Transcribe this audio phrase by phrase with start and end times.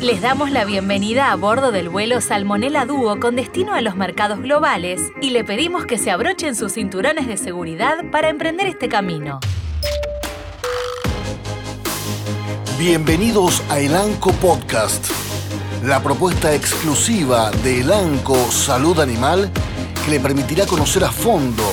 [0.00, 4.40] Les damos la bienvenida a bordo del vuelo Salmonella Dúo con destino a los mercados
[4.40, 9.40] globales y le pedimos que se abrochen sus cinturones de seguridad para emprender este camino.
[12.78, 15.06] Bienvenidos a Elanco Podcast,
[15.84, 19.50] la propuesta exclusiva de Elanco Salud Animal
[20.04, 21.64] que le permitirá conocer a fondo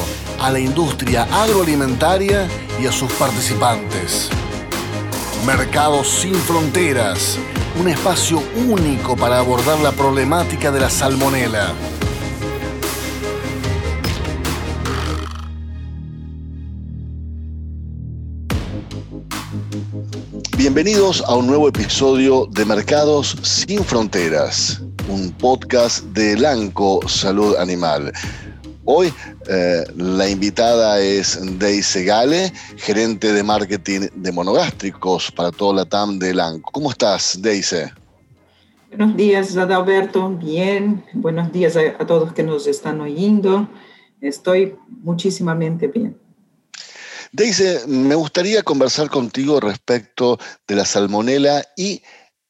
[0.42, 2.48] a la industria agroalimentaria
[2.82, 4.30] y a sus participantes.
[5.46, 7.38] Mercados sin fronteras,
[7.80, 11.74] un espacio único para abordar la problemática de la salmonela.
[20.58, 28.12] Bienvenidos a un nuevo episodio de Mercados sin Fronteras, un podcast de Lanco Salud Animal.
[28.90, 29.14] Hoy
[29.50, 36.18] eh, la invitada es Deise Gale, gerente de marketing de monogástricos para toda la TAM
[36.20, 36.72] de Lanco.
[36.72, 37.92] ¿Cómo estás, Deise?
[38.88, 40.30] Buenos días, Adalberto.
[40.30, 41.04] Bien.
[41.12, 43.68] Buenos días a, a todos que nos están oyendo.
[44.22, 46.18] Estoy muchísimamente bien.
[47.34, 52.02] Deise, me gustaría conversar contigo respecto de la salmonela y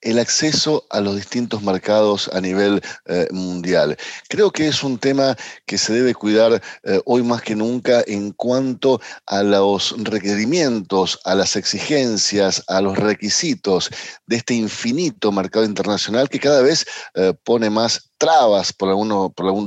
[0.07, 3.97] el acceso a los distintos mercados a nivel eh, mundial.
[4.29, 8.31] Creo que es un tema que se debe cuidar eh, hoy más que nunca en
[8.31, 13.89] cuanto a los requerimientos, a las exigencias, a los requisitos
[14.27, 18.87] de este infinito mercado internacional que cada vez eh, pone más trabas por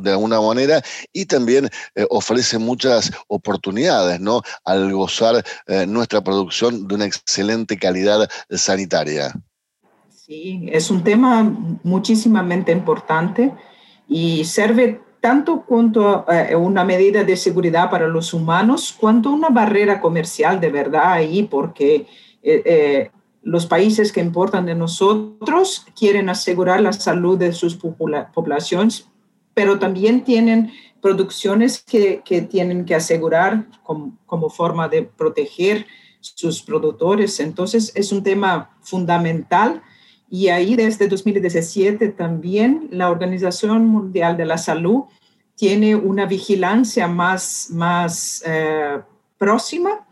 [0.02, 0.82] de alguna manera
[1.12, 1.70] y también
[2.08, 4.42] ofrece muchas oportunidades ¿no?
[4.64, 5.44] al gozar
[5.86, 9.32] nuestra producción de una excelente calidad sanitaria.
[10.30, 11.42] Sí, es un tema
[11.82, 13.52] muchísimamente importante
[14.06, 20.00] y sirve tanto cuanto eh, una medida de seguridad para los humanos, cuanto una barrera
[20.00, 22.06] comercial de verdad ahí, porque
[22.44, 23.10] eh, eh,
[23.42, 29.08] los países que importan de nosotros quieren asegurar la salud de sus poblaciones,
[29.52, 30.70] pero también tienen
[31.02, 35.86] producciones que, que tienen que asegurar como, como forma de proteger
[36.20, 37.40] sus productores.
[37.40, 39.82] Entonces, es un tema fundamental
[40.30, 45.02] y ahí desde 2017 también la Organización Mundial de la Salud
[45.56, 49.00] tiene una vigilancia más, más eh,
[49.36, 50.06] próxima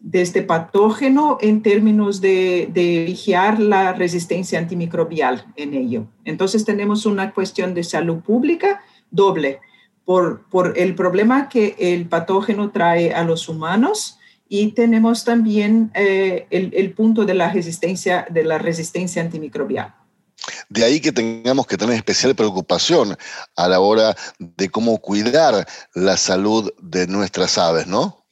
[0.00, 6.06] de este patógeno en términos de, de, vigiar la resistencia antimicrobial en ello.
[6.24, 9.60] Entonces tenemos una cuestión de salud pública doble
[10.04, 14.18] por, por el problema que el patógeno trae a los humanos
[14.52, 19.94] y tenemos también eh, el, punto de la resistencia, de la resistencia antimicrobial.
[20.68, 23.16] De ahí que tengamos que tener especial preocupación
[23.54, 28.26] a la hora de cómo cuidar la salud de nuestras aves, ¿no?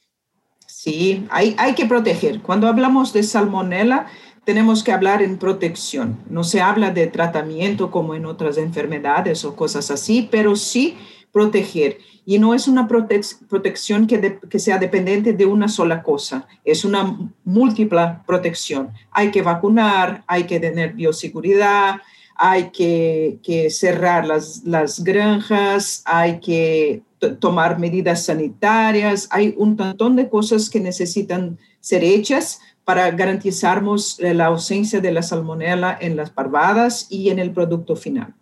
[0.67, 2.41] Sí, hay, hay que proteger.
[2.41, 4.07] Cuando hablamos de salmonela,
[4.43, 6.19] tenemos que hablar en protección.
[6.29, 10.97] No se habla de tratamiento como en otras enfermedades o cosas así, pero sí
[11.31, 11.99] proteger.
[12.29, 18.17] Y no es una protección que, sea dependiente de una sola cosa, es una múltiple
[18.27, 18.91] protección.
[19.09, 21.95] Hay que vacunar, hay que tener bioseguridad,
[22.35, 27.01] hay que, cerrar las, granjas, hay que
[27.39, 34.45] tomar medidas sanitarias, hay un montón de cosas que necesitan ser hechas para garantizarnos la
[34.45, 38.35] ausencia de la salmonela en las parvadas y en el producto final.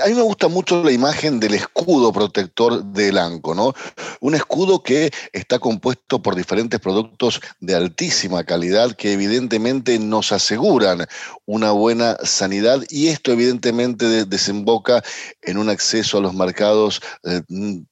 [0.00, 3.74] A mí me gusta mucho la imagen del escudo protector del ANCO, ¿no?
[4.20, 11.06] Un escudo que está compuesto por diferentes productos de altísima calidad que evidentemente nos aseguran
[11.44, 15.02] una buena sanidad y esto evidentemente desemboca
[15.42, 17.42] en un acceso a los mercados, eh,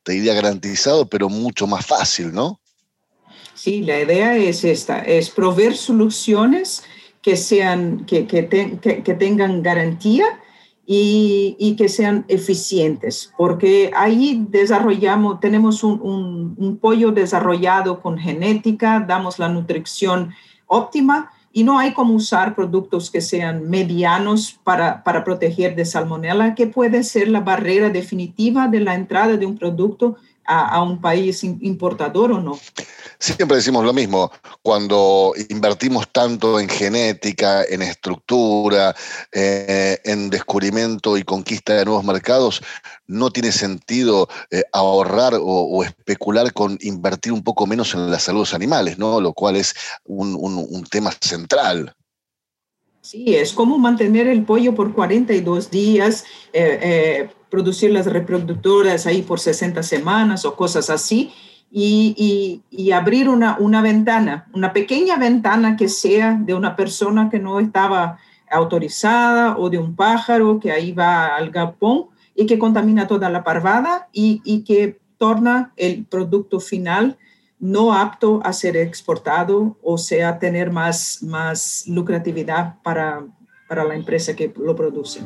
[0.02, 2.60] te diría garantizado, pero mucho más fácil, ¿no?
[3.54, 6.82] Sí, la idea es esta, es proveer soluciones
[7.20, 10.40] que sean, que, que tengan garantía
[10.92, 19.48] y, que sean eficientes, porque ahí desarrollamos, tenemos un, pollo desarrollado con genética, damos la
[19.48, 20.32] nutrición
[20.66, 26.56] óptima y no hay como usar productos que sean medianos para, para proteger de salmonella,
[26.56, 30.16] que puede ser la barrera definitiva de la entrada de un producto
[30.50, 32.58] a, un país importador o no.
[33.18, 34.32] Siempre decimos lo mismo,
[34.62, 38.94] cuando invertimos tanto en genética, en estructura,
[39.30, 42.62] eh, en descubrimiento y conquista de nuevos mercados,
[43.06, 48.40] no tiene sentido eh, ahorrar o, especular con invertir un poco menos en la salud
[48.40, 49.20] de los animales, ¿no?
[49.20, 49.74] Lo cual es
[50.04, 51.94] un, tema central.
[53.00, 59.40] Sí, es como mantener el pollo por 42 días, eh, producir las reproductoras ahí por
[59.40, 61.32] 60 semanas o cosas así.
[61.72, 67.60] y, abrir una, una, ventana, una pequeña ventana que sea de una persona que no
[67.60, 68.18] estaba
[68.50, 73.44] autorizada o de un pájaro que ahí va al galpón y que contamina toda la
[73.44, 77.18] parvada y que torna el producto final
[77.60, 83.24] no apto a ser exportado o sea tener más, más lucratividad para,
[83.68, 85.20] para la empresa que lo produce.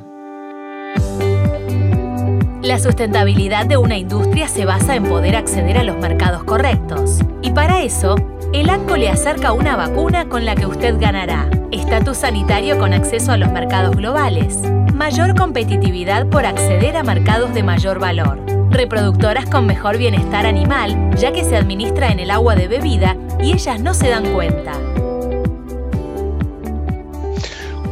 [2.63, 7.21] La sustentabilidad de una industria se basa en poder acceder a los mercados correctos.
[7.43, 8.17] Y para eso,
[8.55, 11.51] el ANCO le acerca una vacuna con la que usted ganará.
[11.73, 14.63] Estatus sanitario con acceso a los mercados globales.
[14.95, 18.54] Mayor competitividad por acceder a mercados de mayor valor.
[18.75, 23.53] Reproductoras con mejor bienestar animal, ya que se administra en el agua de bebida y
[23.53, 24.73] ellas no se dan cuenta.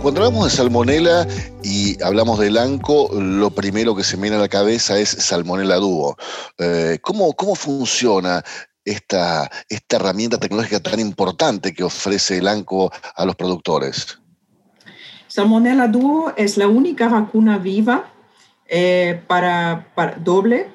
[0.03, 1.29] Cuando hablamos de salmonela
[1.63, 5.77] y hablamos del ANCO, lo primero que se me viene a la cabeza es salmonela
[5.77, 6.17] dúo.
[6.59, 8.43] Eh, ¿cómo, ¿Cómo funciona
[8.85, 14.19] esta, esta herramienta tecnológica tan importante que ofrece el ANCO a los productores?
[15.29, 18.12] Salmonella Duo es la única vacuna viva
[18.75, 19.87] eh, para,
[20.25, 20.69] doble,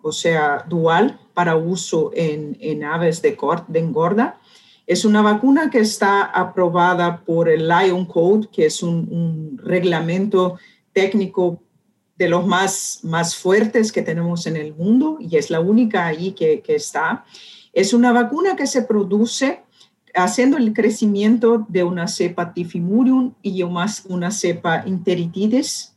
[0.00, 3.36] o sea, dual, para uso en, aves de,
[3.74, 4.38] engorda
[4.86, 10.56] es una vacuna que está aprobada por el Lion Code, que es un, reglamento
[10.92, 11.60] técnico
[12.16, 16.30] de los más, más fuertes que tenemos en el mundo y es la única ahí
[16.30, 17.24] que, está.
[17.72, 19.64] Es una vacuna que se produce
[20.14, 25.95] haciendo el crecimiento de una cepa tifimurium y una cepa enteritidis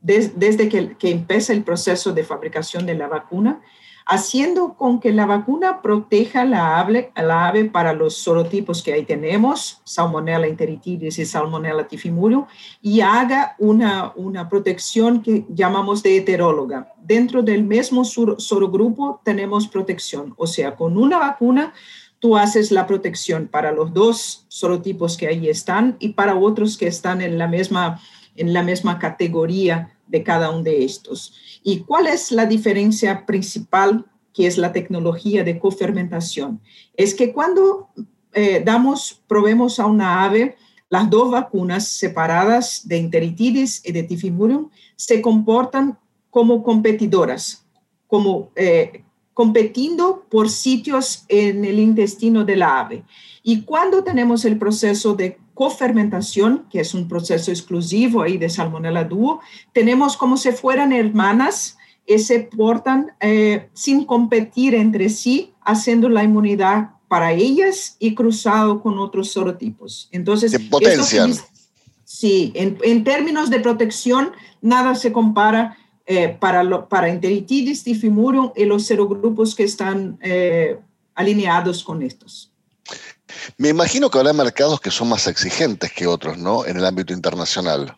[0.00, 3.60] desde que, que empieza el proceso de fabricación de la vacuna
[4.08, 10.46] haciendo con que la vacuna proteja la ave, para los sorotipos que ahí tenemos, Salmonella
[10.46, 12.46] enteritidis y Salmonella tifimurium,
[12.80, 16.90] y haga una, una protección que llamamos de heteróloga.
[17.02, 21.74] Dentro del mismo sorogrupo tenemos protección, o sea, con una vacuna
[22.18, 26.86] tú haces la protección para los dos sorotipos que ahí están y para otros que
[26.86, 28.00] están en la misma,
[28.38, 31.34] en la misma categoría de cada uno de estos.
[31.62, 36.60] ¿Y cuál es la diferencia principal que es la tecnología de cofermentación?
[36.96, 37.88] Es que cuando
[38.32, 40.56] eh, damos, probemos a una ave
[40.90, 45.98] las dos vacunas separadas de enteritidis y de tifimurium se comportan
[46.30, 47.66] como competidoras,
[48.06, 49.04] como eh,
[49.34, 53.04] competiendo por sitios en el intestino de la ave.
[53.42, 59.02] Y cuando tenemos el proceso de cofermentación, que es un proceso exclusivo ahí de Salmonella
[59.02, 59.40] Duo,
[59.72, 61.76] tenemos como si fueran hermanas
[62.06, 68.80] y se portan eh, sin competir entre sí, haciendo la inmunidad para ellas y cruzado
[68.80, 70.08] con otros sorotipos.
[70.12, 71.32] Entonces, se potencian.
[72.04, 74.30] sí, en, términos de protección,
[74.62, 75.76] nada se compara
[76.06, 80.78] eh, para, lo, para enteritidis, tifimurium y los serogrupos que están eh,
[81.16, 82.52] alineados con estos.
[83.56, 86.66] Me imagino que habrá mercados que son más exigentes que otros, ¿no?
[86.66, 87.96] En el ámbito internacional.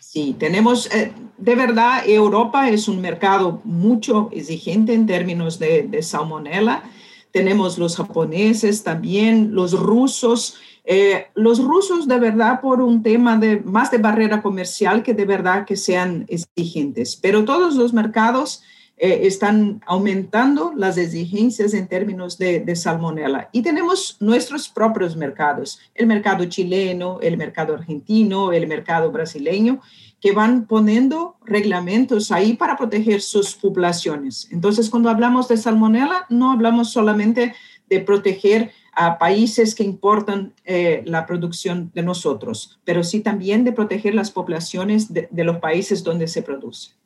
[0.00, 6.02] Sí, tenemos, eh, de verdad, Europa es un mercado mucho exigente en términos de, de
[6.02, 6.82] salmonella.
[7.30, 10.56] Tenemos los japoneses también, los rusos.
[10.84, 15.26] Eh, los rusos de verdad por un tema de más de barrera comercial que de
[15.26, 18.62] verdad que sean exigentes, pero todos los mercados
[19.02, 23.48] eh, están aumentando las exigencias en términos de, de salmonella.
[23.50, 29.80] Y tenemos nuestros propios mercados, el mercado chileno, el mercado argentino, el mercado brasileño,
[30.20, 34.48] que van poniendo reglamentos ahí para proteger sus poblaciones.
[34.52, 37.54] Entonces, cuando hablamos de salmonella, no hablamos solamente
[37.88, 43.72] de proteger a países que importan eh, la producción de nosotros, pero sí también de
[43.72, 46.99] proteger las poblaciones de los países donde se produce.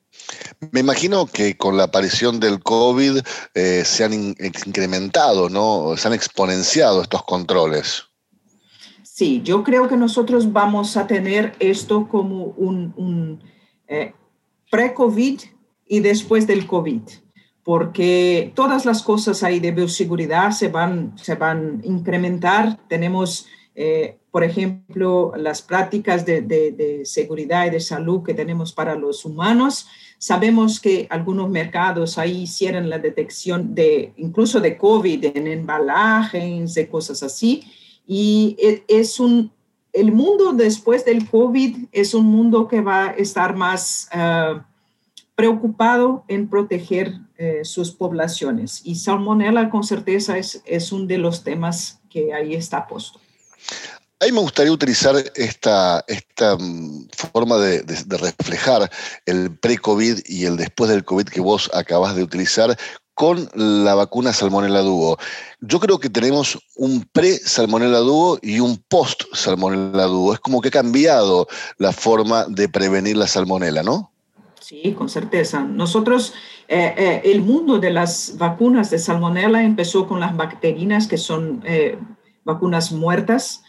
[0.72, 3.18] Me imagino que con la aparición del COVID
[3.54, 5.96] eh, se han incrementado, ¿no?
[5.96, 8.04] Se han exponenciado estos controles.
[9.02, 13.40] Sí, yo creo que nosotros vamos a tener esto como un,
[13.86, 14.12] eh,
[14.70, 15.40] pre-COVID
[15.86, 17.02] y después del COVID,
[17.62, 22.80] porque todas las cosas ahí de bioseguridad se van, se van a incrementar.
[22.88, 28.94] Tenemos eh, por ejemplo, las prácticas de, de, seguridad y de salud que tenemos para
[28.94, 29.86] los humanos.
[30.18, 36.88] Sabemos que algunos mercados ahí hicieron la detección de incluso de COVID en embalajes, de
[36.88, 37.64] cosas así.
[38.06, 39.52] Y e, es un,
[39.92, 44.66] el mundo después del COVID es un mundo que va a estar más ah,
[45.36, 48.82] preocupado en proteger eh, sus poblaciones.
[48.84, 53.20] Y salmonella con certeza es, es uno de los temas que ahí está puesto.
[54.20, 58.90] A mí me gustaría utilizar esta, esta mm, forma de, reflejar
[59.26, 62.76] el pre-COVID y el después del COVID que vos acabas de utilizar
[63.14, 65.18] con la vacuna Salmonella Duo.
[65.60, 70.32] Yo creo que tenemos un pre-Salmonella Duo y un post-Salmonella Duo.
[70.32, 71.46] Es como que ha cambiado
[71.78, 74.10] la forma de prevenir la salmonela, ¿no?
[74.60, 75.62] Sí, con certeza.
[75.62, 76.32] Nosotros,
[76.68, 81.62] eh, eh, el mundo de las vacunas de salmonella empezó con las bacterinas, que son
[81.66, 81.98] eh,
[82.44, 83.62] vacunas muertas.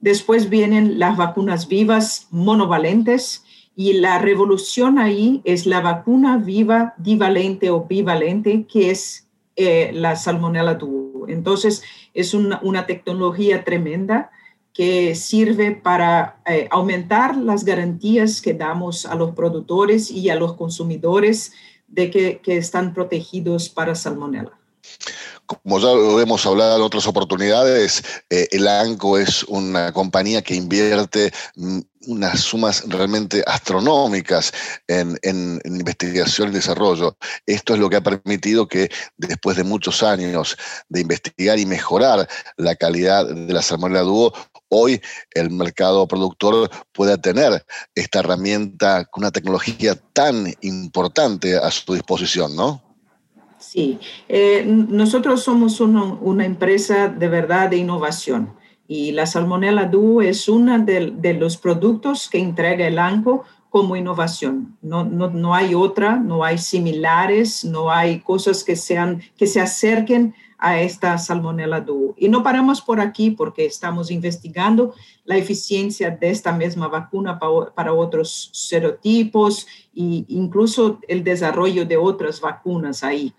[0.00, 3.44] Después vienen las vacunas vivas monovalentes
[3.76, 10.74] y la revolución ahí es la vacuna viva divalente o bivalente, que es la salmonella
[10.74, 11.26] duo.
[11.28, 11.82] Entonces,
[12.14, 14.30] es una, una tecnología tremenda
[14.72, 20.54] que sirve para eh, aumentar las garantías que damos a los productores y a los
[20.54, 21.52] consumidores
[21.88, 24.52] de que, están protegidos para salmonella.
[25.62, 30.54] Como ya lo hemos hablado en otras oportunidades, eh, el ANCO es una compañía que
[30.54, 34.52] invierte mm, unas sumas realmente astronómicas
[34.88, 35.18] en,
[35.64, 37.16] investigación y desarrollo.
[37.46, 40.56] Esto es lo que ha permitido que después de muchos años
[40.88, 44.32] de investigar y mejorar la calidad de la salmonella dúo,
[44.68, 45.00] hoy
[45.32, 52.56] el mercado productor pueda tener esta herramienta con una tecnología tan importante a su disposición,
[52.56, 52.91] ¿no?
[53.62, 58.54] Sí, eh, nosotros somos una empresa de verdad de innovación
[58.88, 64.76] y la Salmonella Duo es uno de, los productos que entrega el ANCO como innovación.
[64.82, 69.62] No, no, no, hay otra, no hay similares, no hay cosas que, sean, que se
[69.62, 72.14] acerquen a esta Salmonella Duo.
[72.18, 77.38] Y no paramos por aquí porque estamos investigando la eficiencia de esta misma vacuna
[77.74, 79.66] para otros serotipos
[79.96, 83.32] e incluso el desarrollo de otras vacunas ahí.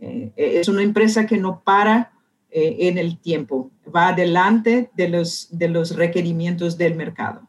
[0.00, 2.12] Eh, es una empresa que no para
[2.50, 7.42] eh, en el tiempo, va adelante de los, de los requerimientos del mercado.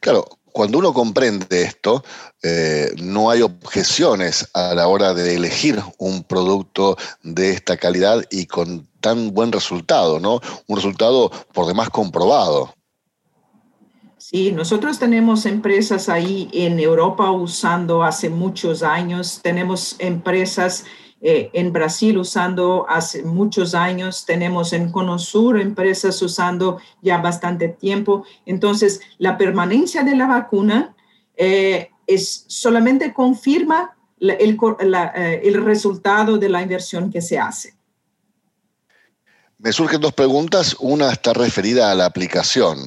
[0.00, 2.04] Claro, cuando uno comprende esto,
[2.42, 8.46] eh, no hay objeciones a la hora de elegir un producto de esta calidad y
[8.46, 10.40] con tan buen resultado, ¿no?
[10.66, 12.74] Un resultado por demás comprobado.
[14.18, 20.84] Sí, nosotros tenemos empresas ahí en Europa usando hace muchos años, tenemos empresas
[21.24, 28.24] eh, en Brasil usando hace muchos años, tenemos en Conosur empresas usando ya bastante tiempo.
[28.44, 30.96] Entonces, la permanencia de la vacuna
[31.36, 37.74] eh, es solamente confirma el, eh, el resultado de la inversión que se hace.
[39.58, 40.74] Me surgen dos preguntas.
[40.80, 42.78] Una está referida a la aplicación.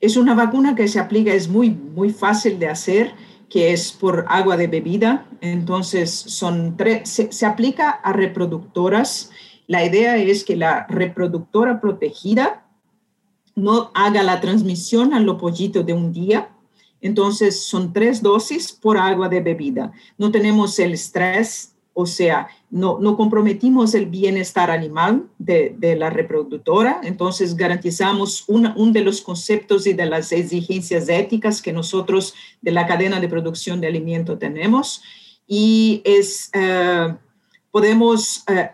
[0.00, 3.14] Es una vacuna que se aplica, es muy, muy fácil de hacer
[3.48, 5.26] que es por agua de bebida.
[5.40, 9.30] Entonces, son tres, se, aplica a reproductoras.
[9.66, 12.66] La idea es que la reproductora protegida
[13.54, 16.50] no haga la transmisión a los pollitos de un día.
[17.00, 19.92] Entonces, son tres dosis por agua de bebida.
[20.18, 26.10] No tenemos el estrés o sea, no, no comprometimos el bienestar animal de, de la
[26.10, 32.72] reproductora, entonces garantizamos uno de los conceptos y de las exigencias éticas que nosotros de
[32.72, 35.00] la cadena de producción de alimento tenemos.
[35.46, 37.16] Y es, eh,
[37.70, 38.68] podemos, eh,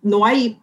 [0.00, 0.58] no hay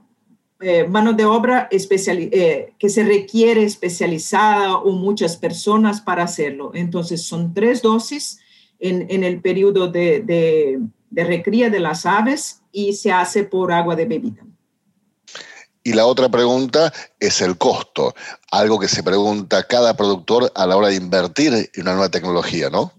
[0.62, 6.72] eh, mano de obra especial, que se requiere especializada o muchas personas para hacerlo.
[6.74, 8.39] Entonces, son tres dosis
[8.80, 13.72] en, en el periodo de, de de recría de las aves y se hace por
[13.72, 14.44] agua de bebida.
[15.84, 18.13] Y la otra pregunta es el costo,
[18.51, 22.70] algo que se pregunta cada productor a la hora de invertir en una nueva tecnología,
[22.70, 22.94] ¿no?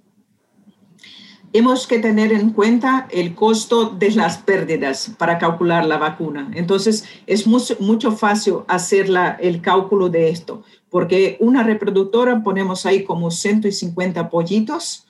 [1.53, 6.51] Hemos que tener en cuenta el costo de las pérdidas para calcular la vacuna.
[6.55, 13.05] Entonces, es mucho, mucho fácil hacer el cálculo de esto, porque una reproductora ponemos ahí
[13.05, 15.07] como 150 pollitos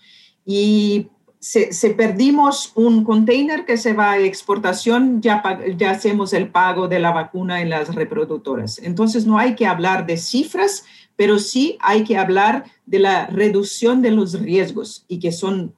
[0.46, 1.08] y
[1.40, 5.42] si, perdimos un container que se va a exportación, ya,
[5.76, 8.78] ya hacemos el pago de la vacuna en las reproductoras.
[8.78, 10.84] Entonces, no hay que hablar de cifras,
[11.16, 15.74] pero sí hay que hablar de la reducción de los riesgos y que son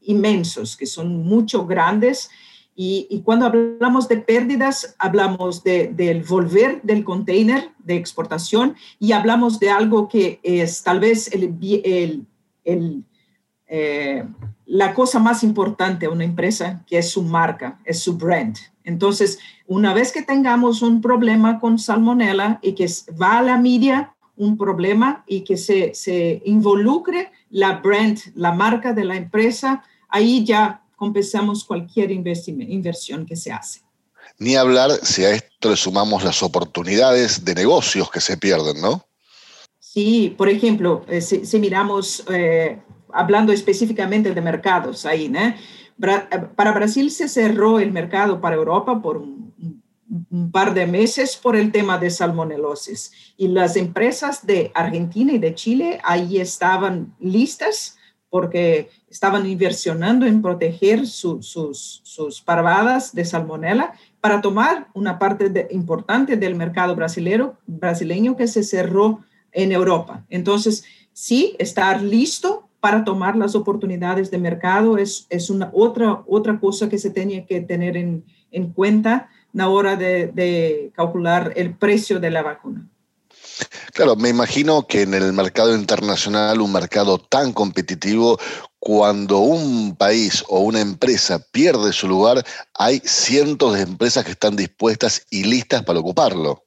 [0.00, 2.30] inmensos, que son mucho grandes.
[2.74, 9.70] Y, cuando hablamos de pérdidas, hablamos del volver del container de exportación y hablamos de
[9.70, 11.54] algo que es tal vez el,
[11.84, 12.26] el,
[12.64, 13.04] el
[13.66, 14.24] eh,
[14.66, 18.56] la cosa más importante a una empresa, que es su marca, es su brand.
[18.84, 22.86] Entonces, una vez que tengamos un problema con salmonella y que
[23.20, 28.92] va a la media un problema y que se, se involucre la brand, la marca
[28.92, 33.80] de la empresa, ahí ya compensamos cualquier inversión que se hace.
[34.38, 39.04] Ni hablar si a esto le sumamos las oportunidades de negocios que se pierden, ¿no?
[39.78, 42.80] Sí, por ejemplo, eh, si, miramos eh,
[43.14, 45.54] hablando específicamente de mercados ahí, ¿no?
[46.56, 49.44] para Brasil se cerró el mercado para Europa por un,
[50.52, 53.12] par de meses por el tema de salmonelosis.
[53.36, 57.96] Y las empresas de Argentina y de Chile ahí estaban listas
[58.30, 61.46] porque estaban inversionando en proteger sus,
[62.02, 68.62] sus parvadas de salmonela para tomar una parte importante del mercado brasileño, brasileño que se
[68.62, 70.24] cerró en Europa.
[70.28, 76.60] Entonces, sí, estar listo para tomar las oportunidades de mercado es, es una otra, otra
[76.60, 81.72] cosa que se tenía que tener en, en cuenta la hora de, de calcular el
[81.78, 82.86] precio de la vacuna.
[83.94, 88.38] Claro, me imagino que en el mercado internacional, un mercado tan competitivo,
[88.78, 94.56] cuando un país o una empresa pierde su lugar, hay cientos de empresas que están
[94.56, 96.66] dispuestas y listas para ocuparlo.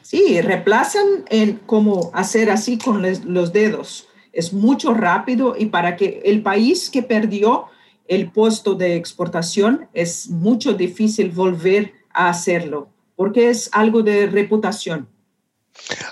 [0.00, 4.08] Sí, reemplazan en cómo hacer así con los dedos.
[4.32, 7.66] Es mucho rápido y para que el país que perdió
[8.08, 15.08] el puesto de exportación es mucho difícil volver a hacerlo porque es algo de reputación.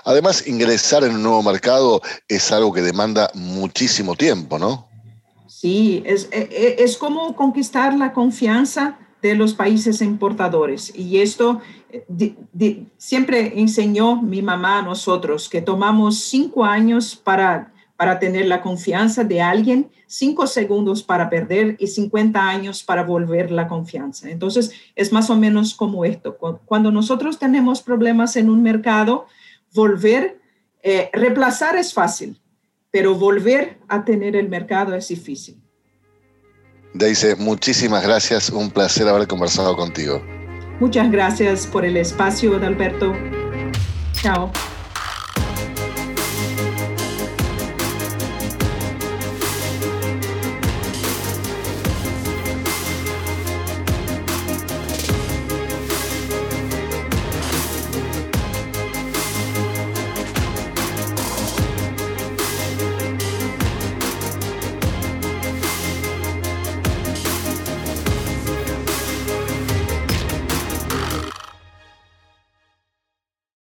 [0.05, 4.87] Además, ingresar en un nuevo mercado es algo que demanda muchísimo tiempo, ¿no?
[5.47, 10.91] Sí, es, e, e, es, como conquistar la confianza de los países importadores.
[10.95, 11.61] Y esto
[12.97, 17.70] siempre enseñó mi mamá a nosotros, que tomamos cinco años para,
[18.01, 23.51] para tener la confianza de alguien, cinco segundos para perder y 50 años para volver
[23.51, 24.27] la confianza.
[24.27, 26.35] Entonces, es más o menos como esto.
[26.65, 29.27] Cuando nosotros tenemos problemas en un mercado,
[29.71, 30.39] volver,
[30.81, 32.41] eh, reemplazar es fácil,
[32.89, 35.61] pero volver a tener el mercado es difícil.
[36.95, 40.23] Daisy, muchísimas gracias, un placer haber conversado contigo.
[40.79, 43.13] Muchas gracias por el espacio, Alberto.
[44.13, 44.51] Chao.